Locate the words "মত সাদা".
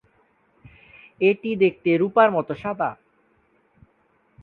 2.31-2.89